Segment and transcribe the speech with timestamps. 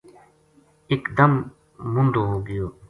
[0.91, 1.33] اک دم
[1.93, 2.65] مُوندو ہو گیو